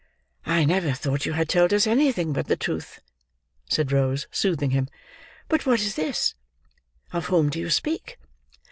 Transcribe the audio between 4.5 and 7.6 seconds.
him. "But what is this?—of whom do